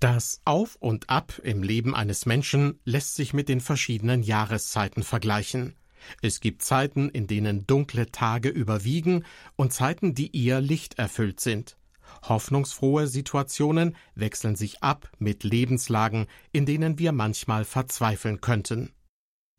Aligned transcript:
Das 0.00 0.40
Auf 0.44 0.76
und 0.76 1.10
Ab 1.10 1.40
im 1.42 1.64
Leben 1.64 1.92
eines 1.92 2.24
Menschen 2.24 2.78
lässt 2.84 3.16
sich 3.16 3.34
mit 3.34 3.48
den 3.48 3.60
verschiedenen 3.60 4.22
Jahreszeiten 4.22 5.02
vergleichen. 5.02 5.74
Es 6.22 6.38
gibt 6.38 6.62
Zeiten, 6.62 7.08
in 7.08 7.26
denen 7.26 7.66
dunkle 7.66 8.12
Tage 8.12 8.48
überwiegen 8.48 9.24
und 9.56 9.72
Zeiten, 9.72 10.14
die 10.14 10.36
eher 10.36 10.60
lichterfüllt 10.60 11.40
sind. 11.40 11.76
Hoffnungsfrohe 12.22 13.08
Situationen 13.08 13.96
wechseln 14.14 14.54
sich 14.54 14.84
ab 14.84 15.10
mit 15.18 15.42
Lebenslagen, 15.42 16.26
in 16.52 16.64
denen 16.64 17.00
wir 17.00 17.10
manchmal 17.10 17.64
verzweifeln 17.64 18.40
könnten. 18.40 18.92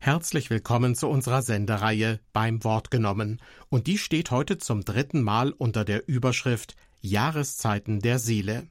Herzlich 0.02 0.48
willkommen 0.48 0.94
zu 0.94 1.08
unserer 1.08 1.42
Sendereihe 1.42 2.18
beim 2.32 2.64
Wort 2.64 2.90
genommen, 2.90 3.42
und 3.68 3.86
die 3.86 3.98
steht 3.98 4.30
heute 4.30 4.56
zum 4.56 4.86
dritten 4.86 5.20
Mal 5.20 5.52
unter 5.52 5.84
der 5.84 6.08
Überschrift 6.08 6.76
Jahreszeiten 7.02 8.00
der 8.00 8.18
Seele. 8.18 8.66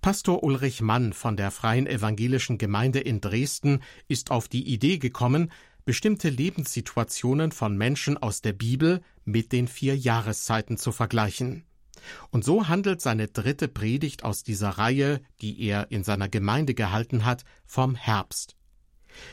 Pastor 0.00 0.42
Ulrich 0.42 0.80
Mann 0.80 1.12
von 1.12 1.36
der 1.36 1.50
Freien 1.50 1.86
Evangelischen 1.86 2.58
Gemeinde 2.58 3.00
in 3.00 3.20
Dresden 3.20 3.80
ist 4.06 4.30
auf 4.30 4.48
die 4.48 4.72
Idee 4.72 4.98
gekommen, 4.98 5.50
bestimmte 5.84 6.28
Lebenssituationen 6.28 7.50
von 7.50 7.76
Menschen 7.76 8.18
aus 8.18 8.42
der 8.42 8.52
Bibel 8.52 9.00
mit 9.24 9.52
den 9.52 9.68
vier 9.68 9.96
Jahreszeiten 9.96 10.76
zu 10.76 10.92
vergleichen. 10.92 11.64
Und 12.30 12.44
so 12.44 12.68
handelt 12.68 13.00
seine 13.00 13.28
dritte 13.28 13.68
Predigt 13.68 14.24
aus 14.24 14.42
dieser 14.42 14.70
Reihe, 14.70 15.20
die 15.40 15.60
er 15.62 15.90
in 15.90 16.04
seiner 16.04 16.28
Gemeinde 16.28 16.74
gehalten 16.74 17.24
hat, 17.24 17.44
vom 17.66 17.94
Herbst. 17.94 18.56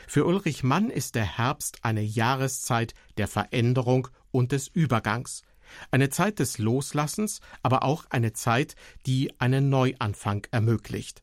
Für 0.08 0.24
Ulrich 0.24 0.62
Mann 0.62 0.90
ist 0.90 1.14
der 1.14 1.38
Herbst 1.38 1.78
eine 1.82 2.02
Jahreszeit 2.02 2.94
der 3.18 3.28
Veränderung 3.28 4.08
und 4.30 4.52
des 4.52 4.68
Übergangs, 4.68 5.42
eine 5.90 6.10
Zeit 6.10 6.38
des 6.38 6.58
Loslassens, 6.58 7.40
aber 7.62 7.82
auch 7.82 8.04
eine 8.10 8.32
Zeit, 8.32 8.76
die 9.06 9.32
einen 9.40 9.68
Neuanfang 9.68 10.46
ermöglicht. 10.50 11.22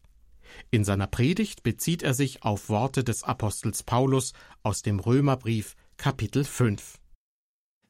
In 0.71 0.83
seiner 0.83 1.07
Predigt 1.07 1.63
bezieht 1.63 2.03
er 2.03 2.13
sich 2.13 2.43
auf 2.43 2.69
Worte 2.69 3.03
des 3.03 3.23
Apostels 3.23 3.83
Paulus 3.83 4.33
aus 4.61 4.81
dem 4.81 4.99
Römerbrief 4.99 5.75
Kapitel 5.97 6.43
5. 6.43 6.99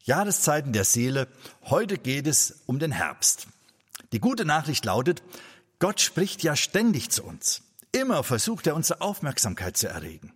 Jahreszeiten 0.04 0.74
der 0.74 0.84
Seele. 0.84 1.28
Heute 1.64 1.98
geht 1.98 2.28
es 2.28 2.62
um 2.66 2.80
den 2.80 2.92
Herbst. 2.92 3.48
Die 4.12 4.20
gute 4.20 4.46
Nachricht 4.46 4.86
lautet, 4.86 5.24
Gott 5.80 6.02
spricht 6.02 6.44
ja 6.44 6.56
ständig 6.56 7.10
zu 7.10 7.24
uns. 7.24 7.64
Immer 7.92 8.24
versucht 8.24 8.68
er 8.68 8.76
unsere 8.76 9.02
Aufmerksamkeit 9.02 9.78
zu 9.78 9.88
erregen 9.88 10.33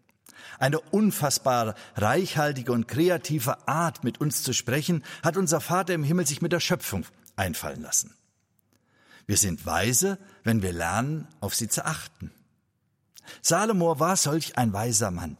eine 0.60 0.80
unfassbar 0.80 1.76
reichhaltige 1.96 2.72
und 2.72 2.88
kreative 2.88 3.68
Art, 3.68 4.04
mit 4.04 4.20
uns 4.20 4.44
zu 4.44 4.54
sprechen, 4.54 5.04
hat 5.24 5.38
unser 5.38 5.62
Vater 5.62 5.94
im 5.94 6.04
Himmel 6.04 6.26
sich 6.26 6.42
mit 6.42 6.52
der 6.52 6.60
Schöpfung 6.60 7.06
einfallen 7.36 7.82
lassen. 7.82 8.14
Wir 9.26 9.38
sind 9.38 9.66
weise, 9.66 10.18
wenn 10.44 10.62
wir 10.62 10.72
lernen, 10.72 11.28
auf 11.42 11.54
sie 11.54 11.68
zu 11.68 11.86
achten. 11.86 12.32
Salomo 13.42 14.00
war 14.00 14.16
solch 14.16 14.58
ein 14.58 14.74
weiser 14.74 15.12
Mann. 15.12 15.38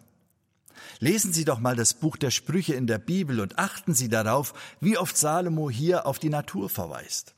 Lesen 1.00 1.32
Sie 1.32 1.46
doch 1.46 1.60
mal 1.60 1.76
das 1.76 1.94
Buch 1.94 2.18
der 2.18 2.32
Sprüche 2.32 2.74
in 2.74 2.88
der 2.88 2.98
Bibel 2.98 3.40
und 3.40 3.60
achten 3.60 3.94
Sie 3.94 4.10
darauf, 4.10 4.54
wie 4.82 4.98
oft 4.98 5.16
Salomo 5.16 5.70
hier 5.70 6.06
auf 6.06 6.20
die 6.20 6.30
Natur 6.30 6.70
verweist. 6.70 7.36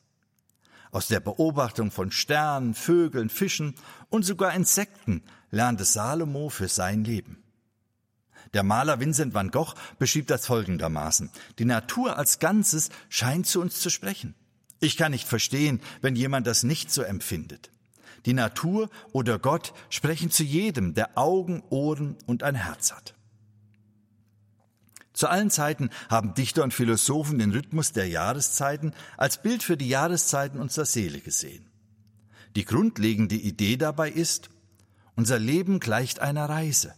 Aus 0.91 1.07
der 1.07 1.19
Beobachtung 1.19 1.91
von 1.91 2.11
Sternen, 2.11 2.73
Vögeln, 2.73 3.30
Fischen 3.30 3.75
und 4.09 4.23
sogar 4.23 4.53
Insekten 4.53 5.23
lernte 5.52 5.85
Salomo 5.85 6.50
für 6.50 6.67
sein 6.67 7.03
Leben. 7.03 7.44
Der 8.53 8.64
Maler 8.64 9.00
Vincent 9.00 9.33
van 9.33 9.52
Gogh 9.52 9.73
beschrieb 10.00 10.28
das 10.28 10.45
folgendermaßen. 10.45 11.30
Die 11.59 11.66
Natur 11.66 12.17
als 12.17 12.39
Ganzes 12.39 12.89
scheint 13.09 13.47
zu 13.47 13.61
uns 13.61 13.80
zu 13.80 13.89
sprechen. 13.89 14.36
Ich 14.80 14.97
kann 14.97 15.11
nicht 15.11 15.28
verstehen, 15.28 15.81
wenn 16.02 16.16
jemand 16.16 16.47
das 16.47 16.64
nicht 16.64 16.91
so 16.91 17.02
empfindet. 17.02 17.69
Die 18.25 18.33
Natur 18.33 18.89
oder 19.11 19.39
Gott 19.39 19.73
sprechen 19.89 20.31
zu 20.31 20.44
jedem, 20.44 20.94
der 20.94 21.17
Augen, 21.17 21.64
Ohren 21.69 22.17
und 22.25 22.44
ein 22.44 22.56
Herz 22.56 22.91
hat. 22.91 23.14
Zu 25.13 25.28
allen 25.28 25.50
Zeiten 25.50 25.89
haben 26.09 26.34
Dichter 26.34 26.63
und 26.63 26.73
Philosophen 26.73 27.40
den 27.40 27.51
Rhythmus 27.51 27.91
der 27.91 28.07
Jahreszeiten 28.07 28.94
als 29.18 29.41
Bild 29.41 29.63
für 29.63 29.75
die 29.75 29.90
Jahreszeiten 29.90 30.59
unserer 30.59 30.85
Seele 30.85 31.19
gesehen. 31.19 31.66
Die 32.56 32.66
grundlegende 32.66 33.35
Idee 33.35 33.78
dabei 33.78 34.09
ist, 34.09 34.50
unser 35.16 35.38
Leben 35.38 35.79
gleicht 35.79 36.22
einer 36.22 36.47
Reise. 36.47 36.94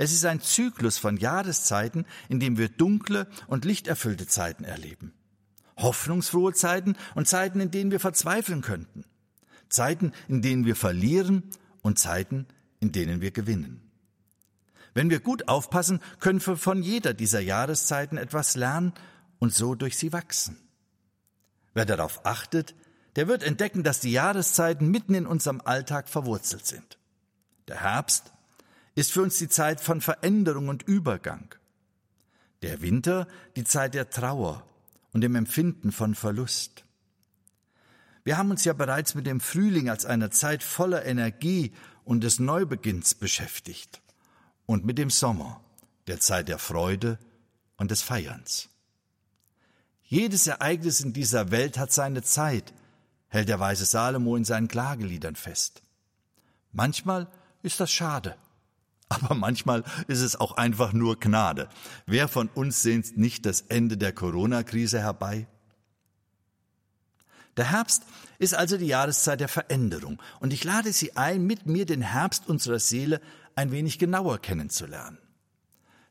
Es 0.00 0.12
ist 0.12 0.24
ein 0.24 0.40
Zyklus 0.40 0.96
von 0.96 1.16
Jahreszeiten, 1.16 2.06
in 2.28 2.38
dem 2.38 2.56
wir 2.56 2.68
dunkle 2.68 3.26
und 3.48 3.64
lichterfüllte 3.64 4.28
Zeiten 4.28 4.62
erleben. 4.62 5.12
Hoffnungsfrohe 5.76 6.52
Zeiten 6.52 6.94
und 7.16 7.26
Zeiten, 7.26 7.58
in 7.58 7.72
denen 7.72 7.90
wir 7.90 7.98
verzweifeln 7.98 8.60
könnten. 8.60 9.04
Zeiten, 9.68 10.12
in 10.28 10.40
denen 10.40 10.66
wir 10.66 10.76
verlieren 10.76 11.42
und 11.82 11.98
Zeiten, 11.98 12.46
in 12.78 12.92
denen 12.92 13.20
wir 13.20 13.32
gewinnen. 13.32 13.90
Wenn 14.94 15.10
wir 15.10 15.18
gut 15.18 15.48
aufpassen, 15.48 15.98
können 16.20 16.46
wir 16.46 16.56
von 16.56 16.80
jeder 16.84 17.12
dieser 17.12 17.40
Jahreszeiten 17.40 18.18
etwas 18.18 18.54
lernen 18.54 18.92
und 19.40 19.52
so 19.52 19.74
durch 19.74 19.98
sie 19.98 20.12
wachsen. 20.12 20.58
Wer 21.74 21.86
darauf 21.86 22.24
achtet, 22.24 22.76
der 23.16 23.26
wird 23.26 23.42
entdecken, 23.42 23.82
dass 23.82 23.98
die 23.98 24.12
Jahreszeiten 24.12 24.92
mitten 24.92 25.14
in 25.14 25.26
unserem 25.26 25.60
Alltag 25.60 26.08
verwurzelt 26.08 26.66
sind. 26.66 26.98
Der 27.66 27.80
Herbst 27.80 28.32
ist 28.98 29.12
für 29.12 29.22
uns 29.22 29.38
die 29.38 29.48
Zeit 29.48 29.80
von 29.80 30.00
Veränderung 30.00 30.68
und 30.68 30.82
Übergang. 30.82 31.54
Der 32.62 32.82
Winter 32.82 33.28
die 33.54 33.62
Zeit 33.62 33.94
der 33.94 34.10
Trauer 34.10 34.66
und 35.12 35.20
dem 35.20 35.36
Empfinden 35.36 35.92
von 35.92 36.16
Verlust. 36.16 36.84
Wir 38.24 38.36
haben 38.36 38.50
uns 38.50 38.64
ja 38.64 38.72
bereits 38.72 39.14
mit 39.14 39.24
dem 39.24 39.38
Frühling 39.38 39.88
als 39.88 40.04
einer 40.04 40.32
Zeit 40.32 40.64
voller 40.64 41.06
Energie 41.06 41.72
und 42.04 42.24
des 42.24 42.40
Neubeginns 42.40 43.14
beschäftigt 43.14 44.02
und 44.66 44.84
mit 44.84 44.98
dem 44.98 45.10
Sommer, 45.10 45.60
der 46.08 46.18
Zeit 46.18 46.48
der 46.48 46.58
Freude 46.58 47.20
und 47.76 47.92
des 47.92 48.02
Feierns. 48.02 48.68
Jedes 50.02 50.48
Ereignis 50.48 51.00
in 51.02 51.12
dieser 51.12 51.52
Welt 51.52 51.78
hat 51.78 51.92
seine 51.92 52.22
Zeit, 52.22 52.74
hält 53.28 53.48
der 53.48 53.60
weise 53.60 53.84
Salomo 53.84 54.34
in 54.34 54.44
seinen 54.44 54.66
Klageliedern 54.66 55.36
fest. 55.36 55.82
Manchmal 56.72 57.28
ist 57.62 57.78
das 57.78 57.92
schade 57.92 58.36
aber 59.08 59.34
manchmal 59.34 59.84
ist 60.06 60.20
es 60.20 60.36
auch 60.36 60.56
einfach 60.56 60.92
nur 60.92 61.18
Gnade. 61.18 61.68
Wer 62.06 62.28
von 62.28 62.48
uns 62.48 62.82
sehnt 62.82 63.16
nicht 63.16 63.46
das 63.46 63.62
Ende 63.62 63.96
der 63.96 64.12
Corona-Krise 64.12 65.00
herbei? 65.00 65.46
Der 67.56 67.72
Herbst 67.72 68.04
ist 68.38 68.54
also 68.54 68.76
die 68.76 68.86
Jahreszeit 68.86 69.40
der 69.40 69.48
Veränderung 69.48 70.22
und 70.38 70.52
ich 70.52 70.62
lade 70.62 70.92
Sie 70.92 71.16
ein, 71.16 71.44
mit 71.44 71.66
mir 71.66 71.86
den 71.86 72.02
Herbst 72.02 72.48
unserer 72.48 72.78
Seele 72.78 73.20
ein 73.56 73.72
wenig 73.72 73.98
genauer 73.98 74.38
kennenzulernen. 74.38 75.18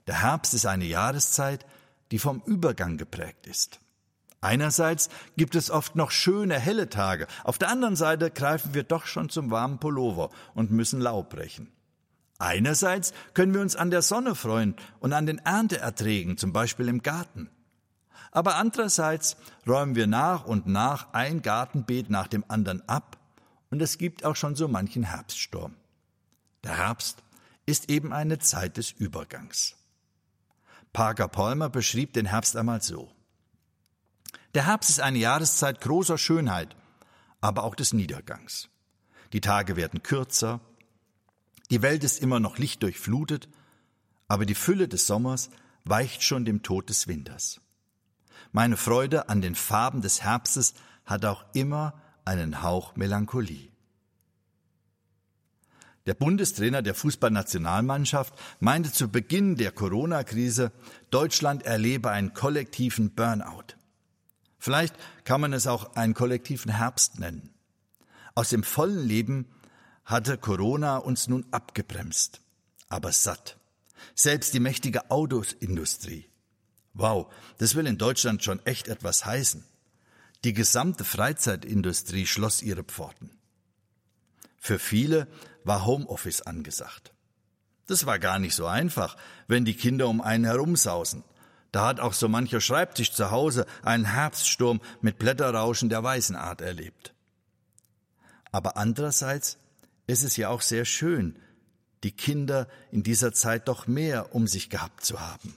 Der 0.07 0.21
Herbst 0.21 0.53
ist 0.53 0.65
eine 0.65 0.85
Jahreszeit, 0.85 1.65
die 2.11 2.19
vom 2.19 2.41
Übergang 2.45 2.97
geprägt 2.97 3.47
ist. 3.47 3.79
Einerseits 4.41 5.09
gibt 5.35 5.55
es 5.55 5.71
oft 5.71 5.95
noch 5.95 6.11
schöne, 6.11 6.59
helle 6.59 6.89
Tage, 6.89 7.27
auf 7.43 7.57
der 7.57 7.69
anderen 7.69 7.95
Seite 7.95 8.29
greifen 8.29 8.73
wir 8.73 8.83
doch 8.83 9.05
schon 9.05 9.29
zum 9.29 9.49
warmen 9.49 9.79
Pullover 9.79 10.29
und 10.53 10.71
müssen 10.71 11.01
Laub 11.01 11.29
brechen. 11.29 11.71
Einerseits 12.39 13.13
können 13.33 13.53
wir 13.53 13.61
uns 13.61 13.75
an 13.75 13.89
der 13.89 14.01
Sonne 14.01 14.35
freuen 14.35 14.75
und 14.99 15.13
an 15.13 15.25
den 15.25 15.39
Ernteerträgen, 15.39 16.37
zum 16.37 16.53
Beispiel 16.53 16.87
im 16.87 17.01
Garten. 17.01 17.49
Aber 18.31 18.55
andererseits 18.55 19.37
räumen 19.65 19.95
wir 19.95 20.05
nach 20.05 20.45
und 20.45 20.67
nach 20.67 21.13
ein 21.13 21.41
Gartenbeet 21.41 22.09
nach 22.09 22.27
dem 22.27 22.43
anderen 22.47 22.87
ab 22.87 23.17
und 23.69 23.81
es 23.81 23.97
gibt 23.97 24.23
auch 24.23 24.35
schon 24.35 24.55
so 24.55 24.67
manchen 24.67 25.03
Herbststurm. 25.03 25.75
Der 26.63 26.77
Herbst 26.77 27.23
ist 27.65 27.89
eben 27.89 28.13
eine 28.13 28.39
Zeit 28.39 28.77
des 28.77 28.91
Übergangs. 28.91 29.75
Parker 30.93 31.27
Palmer 31.27 31.69
beschrieb 31.69 32.13
den 32.13 32.25
Herbst 32.25 32.55
einmal 32.55 32.81
so. 32.81 33.11
Der 34.53 34.65
Herbst 34.65 34.89
ist 34.89 34.99
eine 34.99 35.17
Jahreszeit 35.17 35.81
großer 35.81 36.17
Schönheit, 36.17 36.75
aber 37.41 37.63
auch 37.63 37.75
des 37.75 37.93
Niedergangs. 37.93 38.69
Die 39.33 39.41
Tage 39.41 39.75
werden 39.75 40.01
kürzer, 40.01 40.61
die 41.69 41.81
Welt 41.81 42.03
ist 42.03 42.21
immer 42.21 42.39
noch 42.39 42.57
lichtdurchflutet, 42.57 43.49
aber 44.27 44.45
die 44.45 44.55
Fülle 44.55 44.87
des 44.87 45.07
Sommers 45.07 45.49
weicht 45.83 46.23
schon 46.23 46.45
dem 46.45 46.63
Tod 46.63 46.89
des 46.89 47.07
Winters. 47.07 47.61
Meine 48.51 48.77
Freude 48.77 49.29
an 49.29 49.41
den 49.41 49.55
Farben 49.55 50.01
des 50.01 50.23
Herbstes 50.23 50.73
hat 51.05 51.25
auch 51.25 51.45
immer 51.53 51.93
einen 52.25 52.61
Hauch 52.61 52.95
Melancholie. 52.95 53.69
Der 56.05 56.13
Bundestrainer 56.13 56.81
der 56.81 56.95
Fußballnationalmannschaft 56.95 58.33
meinte 58.61 58.93
zu 58.93 59.09
Beginn 59.09 59.57
der 59.57 59.73
Corona-Krise, 59.73 60.71
Deutschland 61.09 61.63
erlebe 61.63 62.11
einen 62.11 62.33
kollektiven 62.33 63.13
Burnout. 63.13 63.75
Vielleicht 64.57 64.95
kann 65.25 65.41
man 65.41 65.51
es 65.51 65.67
auch 65.67 65.95
einen 65.95 66.13
kollektiven 66.13 66.71
Herbst 66.71 67.19
nennen. 67.19 67.49
Aus 68.35 68.49
dem 68.49 68.63
vollen 68.63 69.05
Leben 69.05 69.47
hatte 70.07 70.37
Corona 70.37 70.97
uns 70.97 71.27
nun 71.27 71.45
abgebremst, 71.51 72.39
aber 72.87 73.11
satt. 73.11 73.57
Selbst 74.15 74.53
die 74.53 74.61
mächtige 74.61 75.11
Autosindustrie. 75.11 76.25
Wow, 76.93 77.31
das 77.57 77.75
will 77.75 77.85
in 77.85 77.97
Deutschland 77.97 78.41
schon 78.41 78.65
echt 78.65 78.87
etwas 78.87 79.25
heißen. 79.25 79.65
Die 80.45 80.53
gesamte 80.53 81.03
Freizeitindustrie 81.03 82.25
schloss 82.25 82.61
ihre 82.61 82.83
Pforten. 82.83 83.31
Für 84.57 84.79
viele 84.79 85.27
war 85.65 85.85
Homeoffice 85.85 86.41
angesagt. 86.41 87.11
Das 87.87 88.05
war 88.05 88.17
gar 88.17 88.39
nicht 88.39 88.55
so 88.55 88.65
einfach, 88.65 89.17
wenn 89.47 89.65
die 89.65 89.75
Kinder 89.75 90.07
um 90.07 90.21
einen 90.21 90.45
herumsausen. 90.45 91.25
Da 91.73 91.85
hat 91.85 91.99
auch 91.99 92.13
so 92.13 92.29
mancher 92.29 92.61
Schreibtisch 92.61 93.11
zu 93.11 93.29
Hause 93.29 93.65
einen 93.83 94.05
Herbststurm 94.05 94.79
mit 95.01 95.19
Blätterrauschen 95.19 95.89
der 95.89 96.01
weißen 96.01 96.37
Art 96.37 96.61
erlebt. 96.61 97.13
Aber 98.51 98.77
andererseits 98.77 99.57
ist 100.07 100.23
es 100.23 100.37
ja 100.37 100.49
auch 100.49 100.61
sehr 100.61 100.85
schön, 100.85 101.37
die 102.03 102.11
Kinder 102.11 102.67
in 102.91 103.03
dieser 103.03 103.33
Zeit 103.33 103.67
doch 103.67 103.87
mehr 103.87 104.33
um 104.33 104.47
sich 104.47 104.69
gehabt 104.69 105.03
zu 105.03 105.19
haben. 105.19 105.55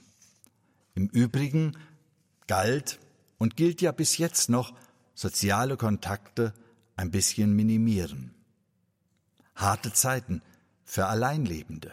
Im 0.93 1.07
Übrigen 1.07 1.77
galt 2.47 2.99
und 3.37 3.55
gilt 3.55 3.81
ja 3.81 3.91
bis 3.91 4.17
jetzt 4.17 4.49
noch, 4.49 4.73
soziale 5.13 5.77
Kontakte 5.77 6.53
ein 6.95 7.11
bisschen 7.11 7.55
minimieren. 7.55 8.33
Harte 9.55 9.93
Zeiten 9.93 10.41
für 10.83 11.07
Alleinlebende. 11.07 11.91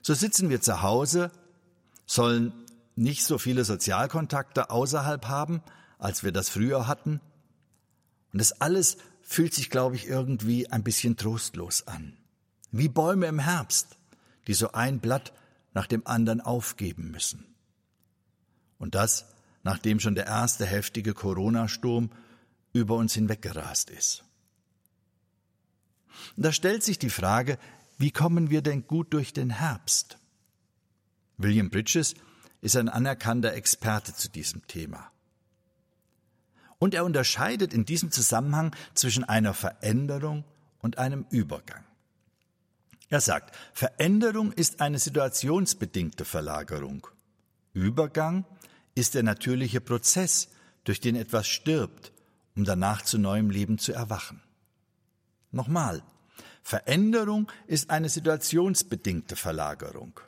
So 0.00 0.14
sitzen 0.14 0.50
wir 0.50 0.60
zu 0.60 0.82
Hause, 0.82 1.30
sollen 2.06 2.52
nicht 2.96 3.24
so 3.24 3.38
viele 3.38 3.64
Sozialkontakte 3.64 4.70
außerhalb 4.70 5.26
haben, 5.26 5.62
als 5.98 6.24
wir 6.24 6.32
das 6.32 6.48
früher 6.48 6.86
hatten. 6.86 7.20
Und 8.32 8.40
das 8.40 8.60
alles 8.60 8.96
fühlt 9.22 9.54
sich, 9.54 9.70
glaube 9.70 9.96
ich, 9.96 10.06
irgendwie 10.06 10.68
ein 10.70 10.82
bisschen 10.82 11.16
trostlos 11.16 11.86
an. 11.86 12.16
Wie 12.70 12.88
Bäume 12.88 13.26
im 13.26 13.38
Herbst, 13.38 13.98
die 14.46 14.54
so 14.54 14.72
ein 14.72 15.00
Blatt 15.00 15.32
nach 15.74 15.86
dem 15.86 16.06
anderen 16.06 16.40
aufgeben 16.40 17.10
müssen. 17.10 17.46
Und 18.78 18.94
das, 18.94 19.26
nachdem 19.62 20.00
schon 20.00 20.14
der 20.14 20.26
erste 20.26 20.66
heftige 20.66 21.14
Corona-Sturm 21.14 22.10
über 22.72 22.96
uns 22.96 23.14
hinweggerast 23.14 23.90
ist. 23.90 24.24
Da 26.36 26.52
stellt 26.52 26.82
sich 26.82 26.98
die 26.98 27.10
Frage, 27.10 27.58
wie 27.98 28.10
kommen 28.10 28.50
wir 28.50 28.62
denn 28.62 28.86
gut 28.86 29.12
durch 29.12 29.32
den 29.32 29.50
Herbst? 29.50 30.18
William 31.36 31.70
Bridges 31.70 32.14
ist 32.60 32.76
ein 32.76 32.88
anerkannter 32.88 33.52
Experte 33.54 34.14
zu 34.14 34.28
diesem 34.28 34.66
Thema. 34.66 35.11
Und 36.82 36.94
er 36.94 37.04
unterscheidet 37.04 37.72
in 37.72 37.84
diesem 37.84 38.10
Zusammenhang 38.10 38.74
zwischen 38.94 39.22
einer 39.22 39.54
Veränderung 39.54 40.42
und 40.80 40.98
einem 40.98 41.26
Übergang. 41.30 41.84
Er 43.08 43.20
sagt, 43.20 43.54
Veränderung 43.72 44.50
ist 44.50 44.80
eine 44.80 44.98
situationsbedingte 44.98 46.24
Verlagerung. 46.24 47.06
Übergang 47.72 48.44
ist 48.96 49.14
der 49.14 49.22
natürliche 49.22 49.80
Prozess, 49.80 50.48
durch 50.82 50.98
den 50.98 51.14
etwas 51.14 51.46
stirbt, 51.46 52.10
um 52.56 52.64
danach 52.64 53.02
zu 53.02 53.16
neuem 53.16 53.50
Leben 53.50 53.78
zu 53.78 53.92
erwachen. 53.92 54.42
Nochmal, 55.52 56.02
Veränderung 56.64 57.48
ist 57.68 57.90
eine 57.90 58.08
situationsbedingte 58.08 59.36
Verlagerung. 59.36 60.18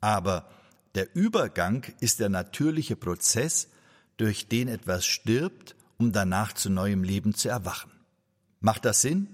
Aber 0.00 0.48
der 0.94 1.14
Übergang 1.14 1.84
ist 2.00 2.20
der 2.20 2.30
natürliche 2.30 2.96
Prozess, 2.96 3.68
durch 4.18 4.48
den 4.48 4.68
etwas 4.68 5.06
stirbt, 5.06 5.74
um 5.96 6.12
danach 6.12 6.52
zu 6.52 6.68
neuem 6.68 7.02
Leben 7.02 7.34
zu 7.34 7.48
erwachen. 7.48 7.90
Macht 8.60 8.84
das 8.84 9.00
Sinn? 9.00 9.28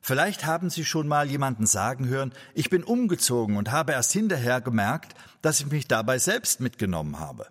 Vielleicht 0.00 0.44
haben 0.44 0.68
Sie 0.68 0.84
schon 0.84 1.08
mal 1.08 1.30
jemanden 1.30 1.66
sagen 1.66 2.08
hören, 2.08 2.32
ich 2.52 2.68
bin 2.68 2.84
umgezogen 2.84 3.56
und 3.56 3.70
habe 3.70 3.92
erst 3.92 4.12
hinterher 4.12 4.60
gemerkt, 4.60 5.14
dass 5.40 5.60
ich 5.60 5.70
mich 5.70 5.88
dabei 5.88 6.18
selbst 6.18 6.60
mitgenommen 6.60 7.18
habe. 7.20 7.46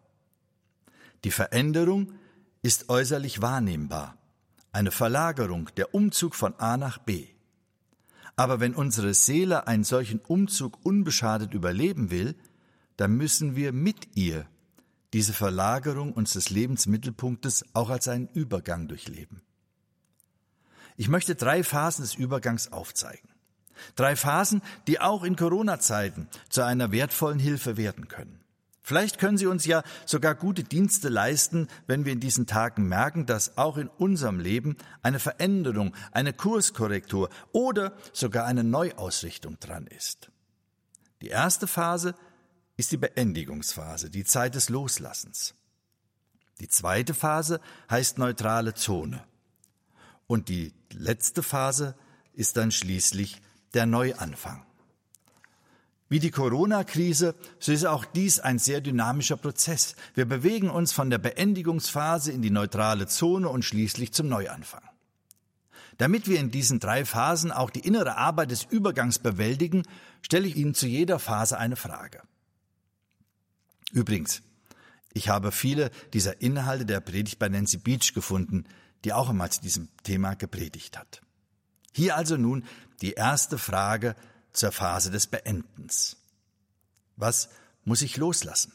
Die 1.23 1.31
Veränderung 1.31 2.13
ist 2.61 2.89
äußerlich 2.89 3.41
wahrnehmbar, 3.41 4.17
eine 4.71 4.91
Verlagerung, 4.91 5.69
der 5.77 5.95
Umzug 5.95 6.35
von 6.35 6.53
A 6.59 6.77
nach 6.77 6.97
B. 6.99 7.27
Aber 8.35 8.59
wenn 8.59 8.75
unsere 8.75 9.13
Seele 9.13 9.67
einen 9.67 9.83
solchen 9.83 10.19
Umzug 10.19 10.83
unbeschadet 10.85 11.53
überleben 11.53 12.11
will, 12.11 12.35
dann 12.97 13.15
müssen 13.15 13.55
wir 13.55 13.73
mit 13.73 14.15
ihr 14.15 14.47
diese 15.13 15.33
Verlagerung 15.33 16.11
unseres 16.11 16.49
Lebensmittelpunktes 16.49 17.65
auch 17.73 17.89
als 17.89 18.07
einen 18.07 18.27
Übergang 18.33 18.87
durchleben. 18.87 19.41
Ich 20.97 21.07
möchte 21.07 21.35
drei 21.35 21.63
Phasen 21.63 22.03
des 22.03 22.15
Übergangs 22.15 22.71
aufzeigen. 22.71 23.29
Drei 23.95 24.15
Phasen, 24.15 24.61
die 24.87 24.99
auch 24.99 25.23
in 25.23 25.35
Corona-Zeiten 25.35 26.27
zu 26.49 26.63
einer 26.63 26.91
wertvollen 26.91 27.39
Hilfe 27.39 27.77
werden 27.77 28.07
können. 28.07 28.39
Vielleicht 28.85 29.17
können 29.17 29.37
Sie 29.37 29.45
uns 29.45 29.65
ja 29.65 29.81
sogar 30.05 30.35
gute 30.35 30.63
Dienste 30.63 31.07
leisten, 31.07 31.69
wenn 31.87 32.03
wir 32.03 32.11
in 32.11 32.19
diesen 32.19 32.47
Tagen 32.47 32.87
merken, 32.89 33.25
dass 33.25 33.57
auch 33.57 33.77
in 33.77 33.87
unserem 33.87 34.39
Leben 34.39 34.75
eine 35.01 35.19
Veränderung, 35.19 35.95
eine 36.11 36.33
Kurskorrektur 36.33 37.29
oder 37.53 37.93
sogar 38.11 38.45
eine 38.45 38.65
Neuausrichtung 38.65 39.57
dran 39.59 39.87
ist. 39.87 40.31
Die 41.21 41.29
erste 41.29 41.65
Phase 41.65 42.13
ist 42.77 42.91
die 42.91 42.97
Beendigungsphase, 42.97 44.09
die 44.09 44.23
Zeit 44.23 44.55
des 44.55 44.69
Loslassens. 44.69 45.53
Die 46.59 46.67
zweite 46.67 47.13
Phase 47.13 47.59
heißt 47.89 48.17
neutrale 48.17 48.73
Zone. 48.73 49.23
Und 50.27 50.49
die 50.49 50.73
letzte 50.91 51.43
Phase 51.43 51.95
ist 52.33 52.57
dann 52.57 52.71
schließlich 52.71 53.41
der 53.73 53.85
Neuanfang. 53.85 54.65
Wie 56.09 56.19
die 56.19 56.31
Corona-Krise, 56.31 57.33
so 57.59 57.71
ist 57.71 57.85
auch 57.85 58.05
dies 58.05 58.39
ein 58.39 58.59
sehr 58.59 58.81
dynamischer 58.81 59.37
Prozess. 59.37 59.95
Wir 60.13 60.25
bewegen 60.25 60.69
uns 60.69 60.93
von 60.93 61.09
der 61.09 61.17
Beendigungsphase 61.17 62.31
in 62.31 62.41
die 62.41 62.51
neutrale 62.51 63.07
Zone 63.07 63.49
und 63.49 63.65
schließlich 63.65 64.13
zum 64.13 64.27
Neuanfang. 64.27 64.83
Damit 65.97 66.27
wir 66.27 66.39
in 66.39 66.51
diesen 66.51 66.79
drei 66.79 67.05
Phasen 67.05 67.51
auch 67.51 67.69
die 67.69 67.79
innere 67.79 68.17
Arbeit 68.17 68.51
des 68.51 68.63
Übergangs 68.63 69.19
bewältigen, 69.19 69.83
stelle 70.21 70.47
ich 70.47 70.55
Ihnen 70.55 70.75
zu 70.75 70.87
jeder 70.87 71.19
Phase 71.19 71.57
eine 71.57 71.75
Frage. 71.75 72.21
Übrigens, 73.93 74.41
ich 75.13 75.29
habe 75.29 75.51
viele 75.51 75.91
dieser 76.13 76.41
Inhalte 76.41 76.85
der 76.85 76.99
Predigt 76.99 77.39
bei 77.39 77.47
Nancy 77.47 77.77
Beach 77.77 78.13
gefunden, 78.13 78.65
die 79.05 79.13
auch 79.13 79.29
einmal 79.29 79.51
zu 79.51 79.61
diesem 79.61 79.87
Thema 80.03 80.33
gepredigt 80.33 80.97
hat. 80.97 81.21
Hier 81.93 82.17
also 82.17 82.35
nun 82.35 82.65
die 83.01 83.13
erste 83.13 83.57
Frage 83.57 84.15
zur 84.51 84.71
Phase 84.71 85.11
des 85.11 85.27
Beendens. 85.27 86.17
Was 87.15 87.49
muss 87.85 88.01
ich 88.01 88.17
loslassen? 88.17 88.73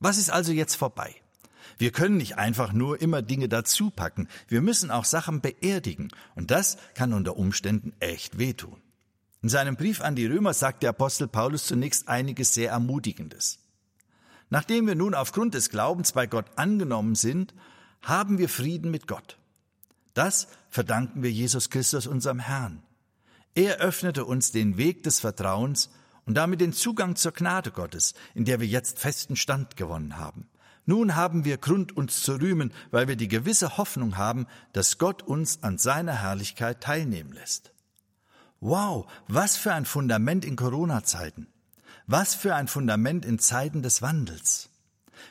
Was 0.00 0.18
ist 0.18 0.30
also 0.30 0.50
jetzt 0.52 0.74
vorbei? 0.74 1.14
Wir 1.78 1.92
können 1.92 2.16
nicht 2.16 2.38
einfach 2.38 2.72
nur 2.72 3.00
immer 3.00 3.22
Dinge 3.22 3.48
dazu 3.48 3.90
packen. 3.90 4.28
Wir 4.48 4.60
müssen 4.60 4.90
auch 4.90 5.04
Sachen 5.04 5.40
beerdigen. 5.40 6.08
Und 6.34 6.50
das 6.50 6.76
kann 6.94 7.12
unter 7.12 7.36
Umständen 7.36 7.92
echt 8.00 8.38
wehtun. 8.38 8.82
In 9.42 9.48
seinem 9.48 9.76
Brief 9.76 10.00
an 10.00 10.16
die 10.16 10.26
Römer 10.26 10.54
sagt 10.54 10.82
der 10.82 10.90
Apostel 10.90 11.28
Paulus 11.28 11.66
zunächst 11.66 12.08
einiges 12.08 12.54
sehr 12.54 12.70
Ermutigendes. 12.70 13.61
Nachdem 14.52 14.86
wir 14.86 14.94
nun 14.94 15.14
aufgrund 15.14 15.54
des 15.54 15.70
Glaubens 15.70 16.12
bei 16.12 16.26
Gott 16.26 16.44
angenommen 16.56 17.14
sind, 17.14 17.54
haben 18.02 18.36
wir 18.36 18.50
Frieden 18.50 18.90
mit 18.90 19.06
Gott. 19.06 19.38
Das 20.12 20.46
verdanken 20.68 21.22
wir 21.22 21.32
Jesus 21.32 21.70
Christus, 21.70 22.06
unserem 22.06 22.38
Herrn. 22.38 22.82
Er 23.54 23.78
öffnete 23.78 24.26
uns 24.26 24.52
den 24.52 24.76
Weg 24.76 25.04
des 25.04 25.20
Vertrauens 25.20 25.88
und 26.26 26.34
damit 26.34 26.60
den 26.60 26.74
Zugang 26.74 27.16
zur 27.16 27.32
Gnade 27.32 27.70
Gottes, 27.70 28.12
in 28.34 28.44
der 28.44 28.60
wir 28.60 28.66
jetzt 28.66 28.98
festen 28.98 29.36
Stand 29.36 29.78
gewonnen 29.78 30.18
haben. 30.18 30.50
Nun 30.84 31.16
haben 31.16 31.46
wir 31.46 31.56
Grund, 31.56 31.96
uns 31.96 32.22
zu 32.22 32.38
rühmen, 32.38 32.74
weil 32.90 33.08
wir 33.08 33.16
die 33.16 33.28
gewisse 33.28 33.78
Hoffnung 33.78 34.18
haben, 34.18 34.46
dass 34.74 34.98
Gott 34.98 35.22
uns 35.22 35.62
an 35.62 35.78
seiner 35.78 36.20
Herrlichkeit 36.20 36.82
teilnehmen 36.82 37.32
lässt. 37.32 37.72
Wow, 38.60 39.10
was 39.28 39.56
für 39.56 39.72
ein 39.72 39.86
Fundament 39.86 40.44
in 40.44 40.56
Corona-Zeiten. 40.56 41.46
Was 42.12 42.34
für 42.34 42.54
ein 42.54 42.68
Fundament 42.68 43.24
in 43.24 43.38
Zeiten 43.38 43.80
des 43.80 44.02
Wandels. 44.02 44.68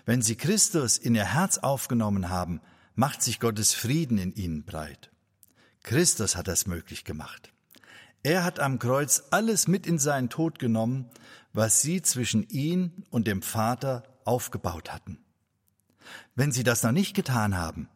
Wenn 0.08 0.24
Sie 0.24 0.36
Christus 0.36 0.98
in 0.98 1.14
Ihr 1.14 1.32
Herz 1.32 1.60
aufgenommen 1.60 2.30
haben, 2.30 2.60
macht 2.96 3.22
sich 3.22 3.40
Gottes 3.40 3.76
Frieden 3.76 4.18
in 4.18 4.34
Ihnen 4.34 4.66
breit. 4.66 5.12
Christus 5.84 6.36
hat 6.36 6.48
das 6.48 6.66
möglich 6.66 7.04
gemacht. 7.04 7.54
Er 8.24 8.44
hat 8.44 8.60
am 8.60 8.80
Kreuz 8.80 9.26
alles 9.30 9.68
mit 9.68 9.86
in 9.86 10.00
seinen 10.00 10.30
Tod 10.30 10.58
genommen, 10.58 11.06
was 11.54 11.84
sie 11.84 12.02
zwischen 12.02 12.50
ihn 12.50 13.04
und 13.12 13.28
dem 13.28 13.44
Vater 13.44 14.02
aufgebaut 14.26 14.92
hatten. 14.92 15.20
Wenn 16.34 16.52
sie 16.52 16.64
das 16.64 16.82
noch 16.82 16.94
nicht 16.94 17.14
getan 17.14 17.56
haben, 17.56 17.90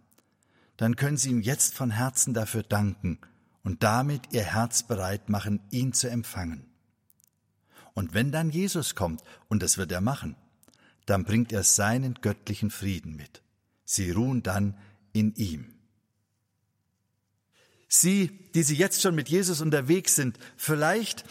dann 0.78 0.96
können 0.96 1.18
sie 1.18 1.32
ihm 1.32 1.42
jetzt 1.42 1.74
von 1.74 1.90
Herzen 1.90 2.36
dafür 2.36 2.62
danken 2.62 3.18
und 3.64 3.82
damit 3.82 4.32
ihr 4.32 4.44
Herz 4.44 4.84
bereit 4.84 5.28
machen, 5.28 5.60
ihn 5.72 5.92
zu 5.92 6.08
empfangen. 6.08 6.75
Und 7.96 8.14
wenn 8.14 8.32
dann 8.32 8.52
Jesus 8.52 8.94
kommt, 8.94 9.24
und 9.48 9.64
das 9.64 9.80
wird 9.80 9.92
er 9.92 10.02
machen, 10.02 10.36
dann 11.08 11.24
bringt 11.24 11.52
er 11.52 11.64
seinen 11.64 12.16
göttlichen 12.16 12.70
Frieden 12.70 13.16
mit. 13.16 13.42
Sie 13.86 14.12
ruhen 14.12 14.44
dann 14.44 14.78
in 15.14 15.34
ihm. 15.36 15.74
Sie, 17.88 18.28
die 18.54 18.64
Sie 18.64 18.76
jetzt 18.76 19.02
schon 19.02 19.16
mit 19.16 19.30
Jesus 19.30 19.62
unterwegs 19.62 20.16
sind, 20.16 20.38
vielleicht 20.58 21.24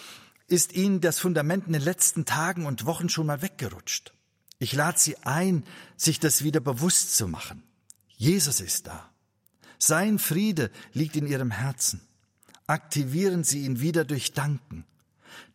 ist 0.47 0.73
Ihnen 0.73 1.01
das 1.01 1.19
Fundament 1.19 1.67
in 1.67 1.75
den 1.75 1.83
letzten 1.83 2.25
Tagen 2.25 2.67
und 2.67 2.87
Wochen 2.87 3.09
schon 3.09 3.27
mal 3.27 3.43
weggerutscht. 3.43 4.15
Ich 4.59 4.73
lade 4.73 4.99
Sie 4.99 5.17
ein, 5.19 5.65
sich 5.97 6.21
das 6.21 6.45
wieder 6.45 6.61
bewusst 6.61 7.17
zu 7.17 7.29
machen. 7.29 7.63
Jesus 8.17 8.61
ist 8.61 8.87
da. 8.87 9.11
Sein 9.79 10.19
Friede 10.19 10.71
liegt 10.93 11.17
in 11.17 11.27
Ihrem 11.27 11.51
Herzen. 11.51 12.01
Aktivieren 12.67 13.45
Sie 13.45 13.65
ihn 13.65 13.81
wieder 13.81 14.05
durch 14.05 14.33
Danken. 14.33 14.87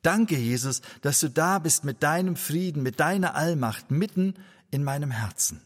Danke, 0.01 0.37
Jesus, 0.37 0.81
dass 1.01 1.19
du 1.19 1.29
da 1.29 1.59
bist 1.59 1.83
mit 1.83 2.03
deinem 2.03 2.35
Frieden, 2.35 2.83
mit 2.83 2.99
deiner 2.99 3.35
Allmacht 3.35 3.91
mitten 3.91 4.35
in 4.71 4.83
meinem 4.83 5.11
Herzen. 5.11 5.61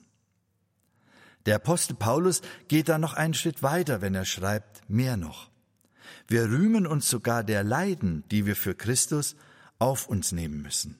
Der 1.45 1.55
Apostel 1.55 1.95
Paulus 1.95 2.41
geht 2.67 2.89
da 2.89 2.97
noch 2.97 3.13
einen 3.13 3.33
Schritt 3.33 3.61
weiter, 3.61 4.01
wenn 4.01 4.15
er 4.15 4.25
schreibt, 4.25 4.89
mehr 4.89 5.17
noch. 5.17 5.49
Wir 6.27 6.45
rühmen 6.45 6.87
uns 6.87 7.09
sogar 7.09 7.43
der 7.43 7.63
Leiden, 7.63 8.23
die 8.31 8.45
wir 8.45 8.55
für 8.55 8.75
Christus 8.75 9.35
auf 9.77 10.07
uns 10.07 10.31
nehmen 10.31 10.61
müssen. 10.61 10.99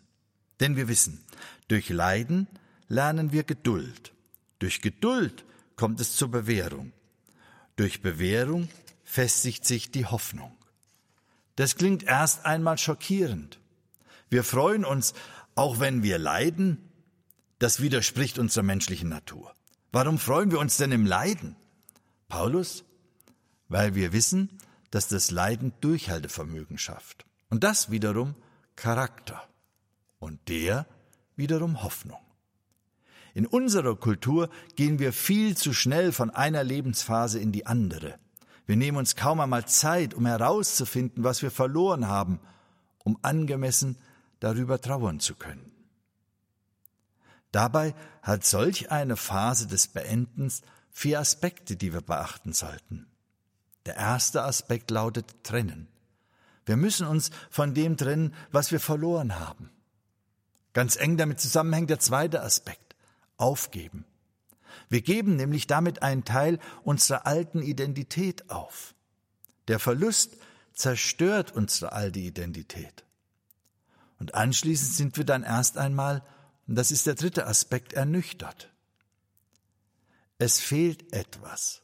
Denn 0.60 0.76
wir 0.76 0.88
wissen, 0.88 1.24
durch 1.70 1.90
Leiden 1.90 2.48
lernen 2.88 3.32
wir 3.32 3.44
Geduld. 3.44 4.14
Durch 4.60 4.82
Geduld 4.82 5.46
kommt 5.76 6.00
es 6.00 6.16
zur 6.16 6.30
Bewährung. 6.30 6.92
Durch 7.76 8.02
Bewährung 8.02 8.70
festigt 9.04 9.66
sich 9.66 9.92
die 9.92 10.06
Hoffnung. 10.06 10.56
Das 11.56 11.76
klingt 11.76 12.04
erst 12.04 12.46
einmal 12.46 12.78
schockierend. 12.78 13.60
Wir 14.30 14.44
freuen 14.44 14.86
uns, 14.86 15.14
auch 15.56 15.80
wenn 15.80 16.04
wir 16.04 16.18
leiden. 16.18 16.90
Das 17.60 17.82
widerspricht 17.82 18.40
unserer 18.40 18.64
menschlichen 18.64 19.10
Natur. 19.10 19.54
Warum 19.92 20.18
freuen 20.18 20.52
wir 20.52 20.60
uns 20.60 20.78
denn 20.78 20.92
im 20.92 21.06
Leiden? 21.06 21.56
Paulus, 22.28 22.84
weil 23.70 23.94
wir 23.94 24.12
wissen, 24.12 24.58
dass 24.90 25.08
das 25.08 25.30
Leiden 25.30 25.74
Durchhaltevermögen 25.82 26.78
schafft. 26.78 27.26
Und 27.50 27.64
das 27.64 27.92
wiederum 27.92 28.36
Charakter. 28.76 29.48
Und 30.20 30.50
der 30.50 30.88
wiederum 31.36 31.84
Hoffnung. 31.84 32.20
In 33.34 33.46
unserer 33.46 33.96
Kultur 33.96 34.50
gehen 34.76 35.00
wir 35.00 35.14
viel 35.14 35.58
zu 35.58 35.74
schnell 35.74 36.12
von 36.12 36.30
einer 36.30 36.64
Lebensphase 36.64 37.40
in 37.40 37.52
die 37.52 37.66
andere. 37.66 38.20
Wir 38.66 38.78
nehmen 38.78 38.98
uns 38.98 39.16
kaum 39.16 39.40
einmal 39.40 39.68
Zeit, 39.68 40.14
um 40.14 40.26
herauszufinden, 40.26 41.24
was 41.24 41.42
wir 41.42 41.52
verloren 41.52 42.08
haben, 42.08 42.40
um 43.04 43.18
angemessen 43.22 43.98
darüber 44.40 44.80
trauern 44.80 45.20
zu 45.20 45.36
können. 45.36 45.72
Dabei 47.52 47.94
hat 48.22 48.46
solch 48.46 48.92
eine 48.92 49.16
Phase 49.16 49.68
des 49.68 49.88
Beendens 49.88 50.62
vier 50.92 51.20
Aspekte, 51.20 51.76
die 51.76 51.94
wir 51.94 52.02
beachten 52.02 52.54
sollten. 52.54 53.08
Der 53.86 53.96
erste 53.96 54.44
Aspekt 54.44 54.92
lautet 54.92 55.44
trennen. 55.44 55.88
Wir 56.66 56.78
müssen 56.78 57.06
uns 57.06 57.32
von 57.50 57.74
dem 57.74 57.98
trennen, 57.98 58.34
was 58.52 58.72
wir 58.72 58.80
verloren 58.80 59.40
haben. 59.40 59.70
Ganz 60.72 60.96
eng 60.96 61.18
damit 61.18 61.40
zusammenhängt 61.40 61.90
der 61.90 62.00
zweite 62.00 62.42
Aspekt, 62.42 62.96
aufgeben. 63.38 64.06
Wir 64.90 65.02
geben 65.02 65.36
nämlich 65.36 65.68
damit 65.68 66.02
einen 66.02 66.26
Teil 66.26 66.60
unserer 66.84 67.26
alten 67.26 67.62
Identität 67.62 68.50
auf. 68.50 68.94
Der 69.68 69.80
Verlust 69.80 70.38
zerstört 70.74 71.52
unsere 71.52 71.94
alte 71.94 72.20
Identität. 72.20 73.04
Und 74.20 74.36
anschließend 74.36 74.94
sind 74.94 75.18
wir 75.18 75.26
dann 75.26 75.44
erst 75.44 75.78
einmal 75.78 76.24
und 76.68 76.76
das 76.76 76.92
ist 76.92 77.06
der 77.06 77.16
dritte 77.16 77.46
Aspekt, 77.46 77.94
ernüchtert. 77.94 78.72
Es 80.38 80.60
fehlt 80.60 81.14
etwas. 81.14 81.82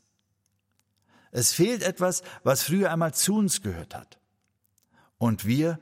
Es 1.31 1.53
fehlt 1.53 1.83
etwas, 1.83 2.23
was 2.43 2.63
früher 2.63 2.91
einmal 2.91 3.13
zu 3.13 3.35
uns 3.35 3.61
gehört 3.61 3.95
hat. 3.95 4.17
Und 5.17 5.45
wir, 5.45 5.79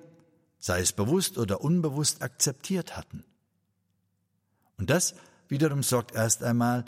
sei 0.59 0.81
es 0.81 0.91
bewusst 0.91 1.37
oder 1.37 1.61
unbewusst, 1.61 2.21
akzeptiert 2.21 2.97
hatten. 2.97 3.23
Und 4.77 4.89
das 4.89 5.15
wiederum 5.47 5.83
sorgt 5.83 6.13
erst 6.13 6.43
einmal 6.43 6.85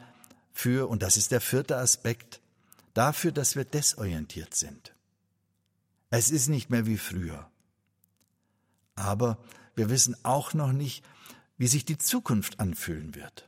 für, 0.51 0.89
und 0.89 1.03
das 1.03 1.17
ist 1.17 1.31
der 1.31 1.41
vierte 1.41 1.77
Aspekt, 1.77 2.41
dafür, 2.93 3.31
dass 3.31 3.55
wir 3.55 3.65
desorientiert 3.65 4.55
sind. 4.55 4.93
Es 6.09 6.31
ist 6.31 6.47
nicht 6.47 6.69
mehr 6.69 6.85
wie 6.85 6.97
früher. 6.97 7.49
Aber 8.95 9.37
wir 9.75 9.89
wissen 9.89 10.15
auch 10.23 10.53
noch 10.53 10.71
nicht, 10.71 11.05
wie 11.57 11.67
sich 11.67 11.85
die 11.85 11.97
Zukunft 11.97 12.59
anfühlen 12.59 13.15
wird. 13.15 13.47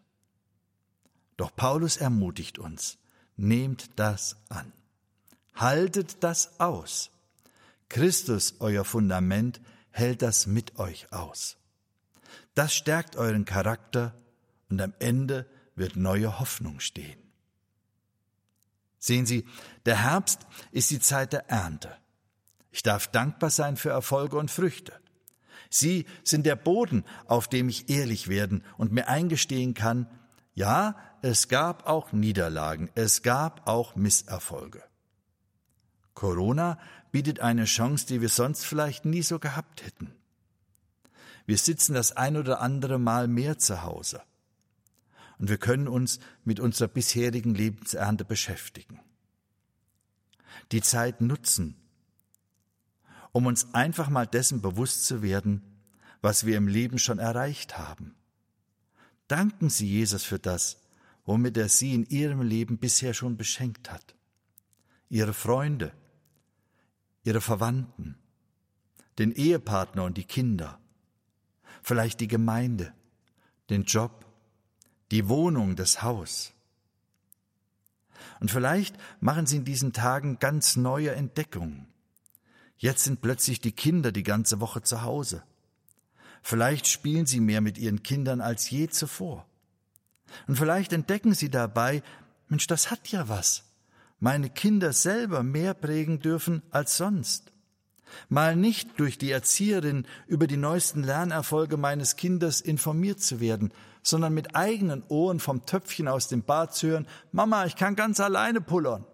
Doch 1.38 1.56
Paulus 1.56 1.98
ermutigt 1.98 2.60
uns, 2.60 2.98
nehmt 3.36 3.90
das 3.96 4.38
an. 4.50 4.72
Haltet 5.56 6.24
das 6.24 6.60
aus. 6.60 7.10
Christus, 7.90 8.56
euer 8.60 8.86
Fundament, 8.86 9.60
hält 9.90 10.22
das 10.22 10.46
mit 10.46 10.78
euch 10.78 11.12
aus. 11.12 11.58
Das 12.54 12.74
stärkt 12.74 13.16
euren 13.16 13.46
Charakter 13.46 14.14
und 14.70 14.82
am 14.82 14.94
Ende 15.00 15.46
wird 15.82 15.98
neue 15.98 16.40
Hoffnung 16.40 16.80
stehen. 16.80 17.20
Sehen 19.00 19.26
Sie, 19.26 19.46
der 19.86 20.04
Herbst 20.04 20.46
ist 20.72 20.92
die 20.92 21.00
Zeit 21.00 21.34
der 21.34 21.50
Ernte. 21.50 21.98
Ich 22.72 22.84
darf 22.84 23.08
dankbar 23.08 23.50
sein 23.50 23.76
für 23.76 23.90
Erfolge 23.90 24.38
und 24.38 24.52
Früchte. 24.52 24.94
Sie 25.70 26.06
sind 26.24 26.46
der 26.46 26.56
Boden, 26.56 27.04
auf 27.26 27.48
dem 27.48 27.68
ich 27.68 27.90
ehrlich 27.90 28.28
werden 28.28 28.64
und 28.78 28.92
mir 28.92 29.08
eingestehen 29.08 29.74
kann, 29.74 30.08
ja, 30.54 30.96
es 31.22 31.48
gab 31.48 31.88
auch 31.88 32.12
Niederlagen, 32.12 32.92
es 32.94 33.24
gab 33.24 33.68
auch 33.68 33.96
Misserfolge. 33.96 34.84
Corona 36.14 36.78
bietet 37.12 37.40
eine 37.40 37.66
Chance, 37.66 38.06
die 38.06 38.22
wir 38.22 38.30
sonst 38.30 38.66
vielleicht 38.66 39.06
nie 39.06 39.24
so 39.24 39.40
gehabt 39.40 39.84
hätten. 39.84 40.14
Wir 41.46 41.58
sitzen 41.58 41.96
das 41.96 42.12
ein 42.12 42.38
oder 42.38 42.62
andere 42.62 43.00
Mal 43.00 43.28
mehr 43.28 43.58
zu 43.58 43.82
Hause. 43.82 44.22
Und 45.42 45.50
wir 45.50 45.58
können 45.58 45.88
uns 45.88 46.20
mit 46.44 46.60
unserer 46.60 46.88
bisherigen 46.88 47.56
Lebensernte 47.56 48.24
beschäftigen. 48.24 49.00
Die 50.72 50.84
Zeit 50.84 51.20
nutzen, 51.20 51.76
um 53.32 53.48
uns 53.48 53.74
einfach 53.74 54.10
mal 54.10 54.28
dessen 54.28 54.62
bewusst 54.62 55.08
zu 55.08 55.24
werden, 55.24 55.64
was 56.22 56.46
wir 56.46 56.58
im 56.58 56.68
Leben 56.68 57.00
schon 57.00 57.18
erreicht 57.18 57.80
haben. 57.80 58.14
Danken 59.28 59.72
Sie 59.72 59.88
Jesus 59.88 60.24
für 60.24 60.38
das, 60.38 60.78
womit 61.26 61.58
er 61.58 61.70
Sie 61.70 61.96
in 61.96 62.06
Ihrem 62.06 62.44
Leben 62.44 62.78
bisher 62.78 63.16
schon 63.16 63.36
beschenkt 63.36 63.92
hat. 63.92 64.14
Ihre 65.10 65.34
Freunde, 65.34 65.92
Ihre 67.24 67.42
Verwandten, 67.42 68.16
den 69.18 69.32
Ehepartner 69.32 70.04
und 70.04 70.18
die 70.18 70.24
Kinder, 70.24 70.80
vielleicht 71.82 72.20
die 72.20 72.28
Gemeinde, 72.28 72.94
den 73.72 73.86
Job, 73.86 74.31
die 75.12 75.30
Wohnung, 75.30 75.76
das 75.76 76.02
Haus. 76.02 76.54
Und 78.40 78.50
vielleicht 78.50 78.96
machen 79.20 79.46
Sie 79.46 79.58
in 79.58 79.66
diesen 79.66 79.94
Tagen 79.94 80.40
ganz 80.40 80.76
neue 80.76 81.12
Entdeckungen. 81.12 81.88
Jetzt 82.78 83.04
sind 83.04 83.22
plötzlich 83.22 83.62
die 83.62 83.74
Kinder 83.74 84.12
die 84.12 84.24
ganze 84.24 84.60
Woche 84.60 84.82
zu 84.82 85.04
Hause. 85.04 85.44
Vielleicht 86.42 86.88
spielen 86.88 87.28
sie 87.28 87.40
mehr 87.40 87.62
mit 87.62 87.78
ihren 87.78 88.02
Kindern 88.02 88.42
als 88.42 88.70
je 88.72 88.88
zuvor. 88.88 89.46
Und 90.48 90.56
vielleicht 90.56 90.92
entdecken 90.92 91.36
sie 91.36 91.50
dabei, 91.50 92.02
Mensch, 92.48 92.66
das 92.66 92.90
hat 92.90 93.08
ja 93.10 93.30
was. 93.30 93.64
Meine 94.20 94.50
Kinder 94.50 94.94
selber 94.94 95.44
mehr 95.44 95.76
prägen 95.76 96.20
dürfen 96.20 96.64
als 96.72 96.98
sonst. 96.98 97.51
Mal 98.30 98.56
nicht 98.56 99.00
durch 99.00 99.18
die 99.18 99.32
Erzieherin 99.32 100.06
über 100.28 100.48
die 100.48 100.58
neuesten 100.58 101.04
Lernerfolge 101.04 101.78
meines 101.78 102.16
Kindes 102.16 102.62
informiert 102.62 103.22
zu 103.22 103.40
werden, 103.40 103.74
sondern 104.04 104.34
mit 104.34 104.56
eigenen 104.56 105.04
Ohren 105.08 105.40
vom 105.40 105.66
Töpfchen 105.66 106.08
aus 106.08 106.28
dem 106.28 106.44
Bad 106.44 106.74
zu 106.74 106.88
hören, 106.88 107.08
Mama, 107.32 107.66
ich 107.66 107.76
kann 107.76 107.96
ganz 107.96 108.20
alleine 108.20 108.62
pullern. 108.62 109.06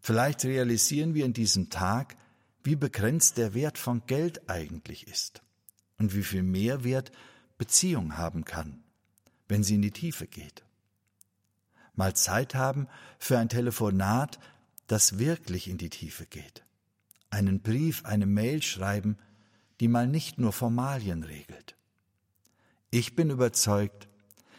Vielleicht 0.00 0.44
realisieren 0.44 1.14
wir 1.14 1.24
in 1.24 1.32
diesem 1.32 1.70
Tag, 1.70 2.16
wie 2.62 2.76
begrenzt 2.76 3.38
der 3.38 3.54
Wert 3.54 3.78
von 3.78 4.02
Geld 4.06 4.50
eigentlich 4.50 5.06
ist 5.06 5.42
und 5.98 6.14
wie 6.14 6.22
viel 6.22 6.42
Mehrwert 6.42 7.12
Beziehung 7.58 8.16
haben 8.16 8.44
kann, 8.44 8.82
wenn 9.48 9.62
sie 9.62 9.76
in 9.76 9.82
die 9.82 9.92
Tiefe 9.92 10.26
geht. 10.26 10.64
Mal 11.94 12.14
Zeit 12.14 12.54
haben 12.54 12.88
für 13.18 13.38
ein 13.38 13.48
Telefonat, 13.48 14.38
das 14.86 15.18
wirklich 15.18 15.68
in 15.68 15.78
die 15.78 15.90
Tiefe 15.90 16.26
geht. 16.26 16.63
Einen 17.34 17.62
Brief, 17.62 18.04
eine 18.04 18.26
Mail 18.26 18.62
schreiben, 18.62 19.18
die 19.80 19.88
mal 19.88 20.06
nicht 20.06 20.38
nur 20.38 20.52
Formalien 20.52 21.24
regelt. 21.24 21.74
Ich 22.90 23.16
bin 23.16 23.28
überzeugt, 23.28 24.08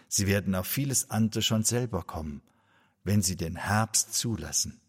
Sie 0.10 0.28
werden 0.28 0.54
auf 0.56 0.68
vieles 0.68 1.10
andere 1.10 1.42
schon 1.42 1.64
selber 1.64 2.04
kommen, 2.04 2.42
wenn 3.06 3.22
Sie 3.22 3.38
den 3.38 3.56
Herbst 3.56 4.14
zulassen. 4.14 4.82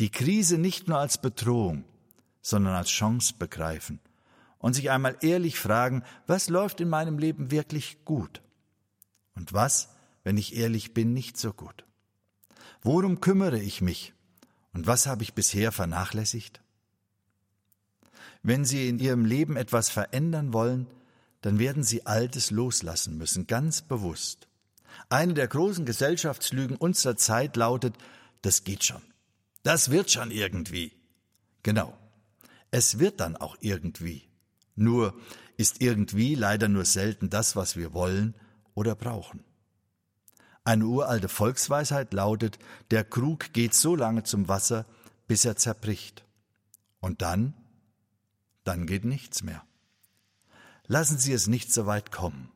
Die 0.00 0.10
Krise 0.10 0.58
nicht 0.58 0.88
nur 0.88 0.98
als 0.98 1.18
Bedrohung, 1.18 1.84
sondern 2.42 2.74
als 2.74 2.88
Chance 2.88 3.34
begreifen 3.38 4.00
und 4.58 4.74
sich 4.74 4.90
einmal 4.90 5.16
ehrlich 5.20 5.60
fragen, 5.60 6.02
was 6.26 6.48
läuft 6.48 6.80
in 6.80 6.88
meinem 6.88 7.20
Leben 7.20 7.52
wirklich 7.52 8.04
gut 8.04 8.42
und 9.36 9.52
was, 9.52 9.90
wenn 10.24 10.38
ich 10.38 10.56
ehrlich 10.56 10.92
bin, 10.92 11.12
nicht 11.12 11.38
so 11.38 11.52
gut. 11.52 11.84
Worum 12.82 13.20
kümmere 13.20 13.60
ich 13.60 13.80
mich 13.80 14.12
und 14.72 14.88
was 14.88 15.06
habe 15.06 15.22
ich 15.22 15.34
bisher 15.34 15.70
vernachlässigt? 15.70 16.62
Wenn 18.42 18.64
Sie 18.64 18.88
in 18.88 18.98
Ihrem 18.98 19.24
Leben 19.24 19.56
etwas 19.56 19.88
verändern 19.88 20.52
wollen, 20.52 20.86
dann 21.42 21.58
werden 21.58 21.82
Sie 21.82 22.06
Altes 22.06 22.50
loslassen 22.50 23.18
müssen, 23.18 23.46
ganz 23.46 23.82
bewusst. 23.82 24.48
Eine 25.08 25.34
der 25.34 25.48
großen 25.48 25.84
Gesellschaftslügen 25.84 26.76
unserer 26.76 27.16
Zeit 27.16 27.56
lautet, 27.56 27.94
das 28.42 28.64
geht 28.64 28.84
schon. 28.84 29.02
Das 29.62 29.90
wird 29.90 30.10
schon 30.10 30.30
irgendwie. 30.30 30.92
Genau. 31.62 31.96
Es 32.70 32.98
wird 32.98 33.20
dann 33.20 33.36
auch 33.36 33.56
irgendwie. 33.60 34.28
Nur 34.74 35.14
ist 35.56 35.80
irgendwie 35.80 36.34
leider 36.34 36.68
nur 36.68 36.84
selten 36.84 37.30
das, 37.30 37.56
was 37.56 37.76
wir 37.76 37.92
wollen 37.92 38.34
oder 38.74 38.94
brauchen. 38.94 39.42
Eine 40.64 40.86
uralte 40.86 41.28
Volksweisheit 41.28 42.12
lautet, 42.12 42.58
der 42.90 43.04
Krug 43.04 43.52
geht 43.52 43.72
so 43.72 43.94
lange 43.94 44.24
zum 44.24 44.48
Wasser, 44.48 44.84
bis 45.28 45.44
er 45.44 45.56
zerbricht. 45.56 46.24
Und 47.00 47.22
dann? 47.22 47.54
Dann 48.66 48.84
geht 48.84 49.04
nichts 49.04 49.44
mehr. 49.44 49.64
Lassen 50.88 51.18
Sie 51.18 51.32
es 51.32 51.46
nicht 51.46 51.72
so 51.72 51.86
weit 51.86 52.10
kommen. 52.10 52.50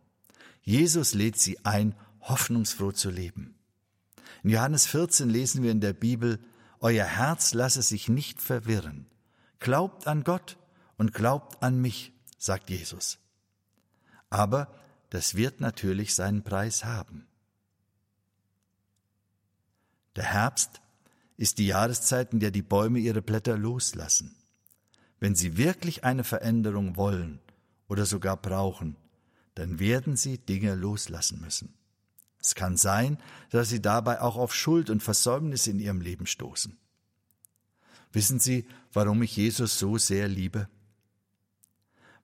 Jesus 0.61 1.15
lädt 1.15 1.39
Sie 1.39 1.65
ein, 1.65 1.95
hoffnungsfroh 2.23 2.91
zu 2.91 3.11
leben. 3.11 3.55
In 4.43 4.51
Johannes 4.51 4.87
14 4.87 5.31
lesen 5.31 5.63
wir 5.63 5.71
in 5.71 5.81
der 5.81 5.93
Bibel, 5.93 6.41
Euer 6.81 7.05
Herz 7.05 7.55
lasse 7.55 7.81
sich 7.83 8.09
nicht 8.09 8.43
verwirren. 8.43 9.07
Glaubt 9.61 10.09
an 10.09 10.25
Gott 10.25 10.59
und 10.97 11.15
glaubt 11.15 11.63
an 11.63 11.81
mich, 11.81 12.13
sagt 12.39 12.71
Jesus. 12.71 13.19
Aber 14.31 14.75
das 15.11 15.37
wird 15.37 15.61
natürlich 15.61 16.17
seinen 16.17 16.43
Preis 16.43 16.85
haben. 16.85 17.29
Der 20.17 20.25
Herbst 20.25 20.81
ist 21.37 21.59
die 21.59 21.69
Jahreszeit, 21.69 22.33
in 22.33 22.41
der 22.41 22.51
die 22.51 22.63
Bäume 22.63 22.99
ihre 22.99 23.23
Blätter 23.23 23.57
loslassen. 23.57 24.35
Wenn 25.21 25.35
sie 25.35 25.57
wirklich 25.57 26.03
eine 26.03 26.25
Veränderung 26.25 26.97
wollen 26.97 27.39
oder 27.89 28.07
sogar 28.07 28.37
brauchen, 28.37 28.97
dann 29.55 29.79
werden 29.79 30.17
sie 30.17 30.39
Dinge 30.39 30.75
loslassen 30.75 31.41
müssen. 31.41 31.75
Es 32.41 32.55
kann 32.55 32.79
sein, 32.79 33.19
dass 33.51 33.69
sie 33.69 33.83
dabei 33.83 34.23
auch 34.23 34.37
auf 34.37 34.55
Schuld 34.55 34.89
und 34.89 35.03
Versäumnis 35.03 35.67
in 35.67 35.79
ihrem 35.79 36.01
Leben 36.01 36.27
stoßen. 36.27 36.79
Wissen 38.13 38.41
Sie, 38.41 38.67
warum 38.93 39.23
ich 39.23 39.37
Jesus 39.37 39.79
so 39.79 39.99
sehr 39.99 40.27
liebe? 40.27 40.69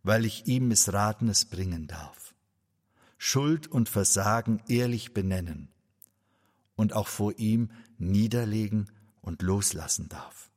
Weil 0.03 0.25
ich 0.25 0.47
ihm 0.47 0.69
Missratenes 0.69 1.45
bringen 1.45 1.87
darf. 1.87 2.35
Schuld 3.19 3.69
und 3.69 3.89
Versagen 3.89 4.63
ehrlich 4.69 5.15
benennen 5.15 5.69
und 6.77 6.93
auch 6.93 7.09
vor 7.09 7.39
ihm 7.39 7.71
niederlegen 7.99 8.91
und 9.21 9.43
loslassen 9.43 10.09
darf. 10.09 10.51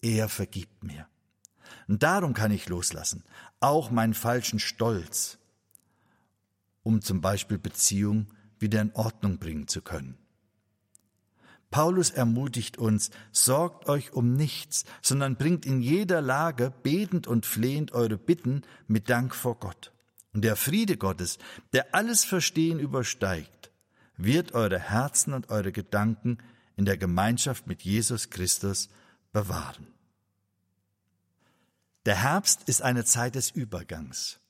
Er 0.00 0.28
vergibt 0.28 0.84
mir. 0.84 1.08
Und 1.86 2.02
darum 2.02 2.34
kann 2.34 2.50
ich 2.50 2.68
loslassen, 2.68 3.24
auch 3.60 3.90
meinen 3.90 4.14
falschen 4.14 4.58
Stolz, 4.58 5.38
um 6.82 7.02
zum 7.02 7.20
Beispiel 7.20 7.58
Beziehung 7.58 8.26
wieder 8.58 8.80
in 8.80 8.92
Ordnung 8.94 9.38
bringen 9.38 9.68
zu 9.68 9.82
können. 9.82 10.16
Paulus 11.70 12.10
ermutigt 12.10 12.78
uns, 12.78 13.10
sorgt 13.30 13.88
euch 13.88 14.12
um 14.14 14.32
nichts, 14.32 14.84
sondern 15.02 15.36
bringt 15.36 15.66
in 15.66 15.82
jeder 15.82 16.22
Lage 16.22 16.72
betend 16.82 17.26
und 17.26 17.44
flehend 17.44 17.92
eure 17.92 18.16
Bitten 18.16 18.62
mit 18.86 19.10
Dank 19.10 19.34
vor 19.34 19.58
Gott. 19.58 19.92
Und 20.32 20.42
der 20.42 20.56
Friede 20.56 20.96
Gottes, 20.96 21.38
der 21.72 21.94
alles 21.94 22.24
Verstehen 22.24 22.78
übersteigt, 22.78 23.70
wird 24.16 24.54
eure 24.54 24.78
Herzen 24.78 25.34
und 25.34 25.50
eure 25.50 25.72
Gedanken 25.72 26.38
in 26.76 26.84
der 26.84 26.96
Gemeinschaft 26.96 27.66
mit 27.66 27.82
Jesus 27.82 28.30
Christus 28.30 28.88
bewahren. 29.32 29.86
Der 32.08 32.22
Herbst 32.22 32.62
ist 32.64 32.80
eine 32.80 33.04
Zeit 33.04 33.34
des 33.34 33.50
Übergangs. 33.50 34.40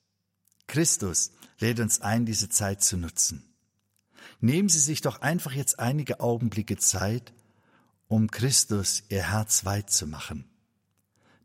Christus 0.68 1.32
lädt 1.58 1.80
uns 1.80 2.00
ein, 2.00 2.24
diese 2.24 2.48
Zeit 2.48 2.84
zu 2.84 2.96
nutzen. 2.96 3.52
Nehmen 4.38 4.68
Sie 4.68 4.78
sich 4.78 5.00
doch 5.00 5.22
einfach 5.22 5.50
jetzt 5.50 5.80
einige 5.80 6.20
Augenblicke 6.20 6.76
Zeit, 6.76 7.34
um 8.06 8.30
Christus 8.30 9.02
Ihr 9.08 9.32
Herz 9.32 9.64
weit 9.64 9.90
zu 9.90 10.06
machen, 10.06 10.48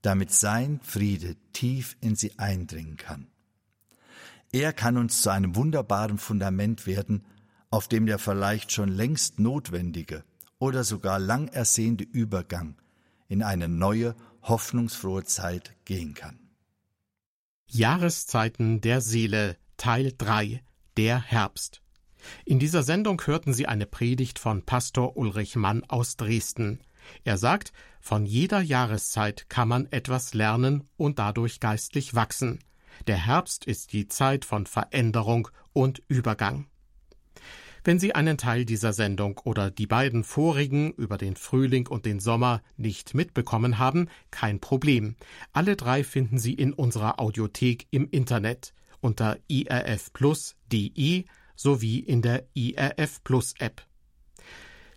damit 0.03 0.31
sein 0.31 0.79
Friede 0.83 1.35
tief 1.51 1.97
in 1.99 2.15
Sie 2.15 2.37
eindringen 2.37 2.97
kann. 2.97 3.25
Er 4.51 4.71
kann 4.71 4.97
uns 4.97 5.23
zu 5.23 5.31
einem 5.31 5.55
wunderbaren 5.55 6.19
Fundament 6.19 6.85
werden, 6.85 7.25
auf 7.71 7.87
dem 7.87 8.05
der 8.05 8.19
vielleicht 8.19 8.71
schon 8.71 8.89
längst 8.89 9.39
notwendige 9.39 10.23
oder 10.59 10.83
sogar 10.83 11.17
lang 11.17 11.47
ersehnte 11.47 12.03
Übergang 12.03 12.75
in 13.29 13.41
eine 13.41 13.67
neue, 13.67 14.15
hoffnungsfrohe 14.43 15.23
Zeit 15.23 15.75
gehen 15.85 16.13
kann. 16.13 16.39
Jahreszeiten 17.67 18.81
der 18.81 19.01
Seele 19.01 19.57
Teil 19.77 20.13
3 20.17 20.63
Der 20.95 21.21
Herbst 21.21 21.83
in 22.45 22.59
dieser 22.59 22.83
Sendung 22.83 23.21
hörten 23.25 23.53
Sie 23.53 23.67
eine 23.67 23.85
Predigt 23.85 24.39
von 24.39 24.63
Pastor 24.63 25.17
Ulrich 25.17 25.55
Mann 25.55 25.83
aus 25.87 26.17
Dresden. 26.17 26.79
Er 27.23 27.37
sagt, 27.37 27.73
von 27.99 28.25
jeder 28.25 28.61
Jahreszeit 28.61 29.49
kann 29.49 29.67
man 29.67 29.91
etwas 29.91 30.33
lernen 30.33 30.87
und 30.97 31.19
dadurch 31.19 31.59
geistlich 31.59 32.15
wachsen. 32.15 32.59
Der 33.07 33.17
Herbst 33.17 33.65
ist 33.65 33.93
die 33.93 34.07
Zeit 34.07 34.45
von 34.45 34.65
Veränderung 34.65 35.49
und 35.73 36.01
Übergang. 36.07 36.67
Wenn 37.85 37.99
Sie 37.99 38.15
einen 38.15 38.37
Teil 38.37 38.63
dieser 38.63 38.93
Sendung 38.93 39.39
oder 39.43 39.69
die 39.69 39.87
beiden 39.87 40.23
vorigen 40.23 40.93
über 40.93 41.17
den 41.17 41.35
Frühling 41.35 41.87
und 41.87 42.05
den 42.05 42.21
Sommer 42.21 42.61
nicht 42.77 43.13
mitbekommen 43.13 43.77
haben, 43.77 44.07
kein 44.31 44.61
Problem. 44.61 45.15
Alle 45.51 45.75
drei 45.75 46.05
finden 46.05 46.37
Sie 46.37 46.53
in 46.53 46.71
unserer 46.71 47.19
Audiothek 47.19 47.87
im 47.91 48.07
Internet 48.09 48.73
unter 49.01 49.37
irfplus.de 49.49 51.25
sowie 51.55 51.99
in 51.99 52.21
der 52.21 52.45
IRF 52.53 53.21
Plus 53.25 53.53
App. 53.59 53.85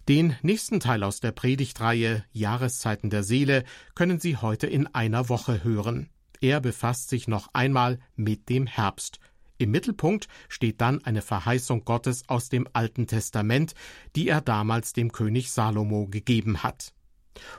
Den 0.09 0.37
nächsten 0.43 0.79
Teil 0.79 1.03
aus 1.03 1.19
der 1.19 1.33
Predigtreihe 1.33 2.25
Jahreszeiten 2.31 3.11
der 3.11 3.25
Seele 3.25 3.65
können 3.97 4.21
Sie 4.21 4.37
heute 4.37 4.69
in 4.69 4.87
einer 4.87 5.29
Woche 5.29 5.65
hören. 5.65 6.09
Er 6.41 6.61
befasst 6.61 7.09
sich 7.09 7.27
noch 7.27 7.49
einmal 7.53 7.99
mit 8.15 8.49
dem 8.49 8.69
Herbst. 8.69 9.19
Im 9.59 9.71
Mittelpunkt 9.71 10.29
steht 10.49 10.81
dann 10.81 11.03
eine 11.05 11.23
Verheißung 11.23 11.85
Gottes 11.85 12.29
aus 12.29 12.49
dem 12.49 12.69
Alten 12.73 13.07
Testament, 13.07 13.75
die 14.15 14.29
er 14.29 14.41
damals 14.41 14.93
dem 14.93 15.13
König 15.13 15.51
Salomo 15.51 16.07
gegeben 16.07 16.63
hat. 16.63 16.93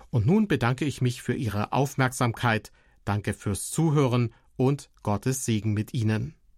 Und 0.09 0.25
nun 0.25 0.47
bedanke 0.47 0.85
ich 0.85 1.01
mich 1.01 1.21
für 1.21 1.33
Ihre 1.33 1.73
Aufmerksamkeit, 1.73 2.71
danke 3.05 3.33
fürs 3.33 3.69
Zuhören 3.69 4.33
und 4.55 4.89
Gottes 5.03 5.45
Segen 5.45 5.73
mit 5.73 5.93
Ihnen. 5.93 6.35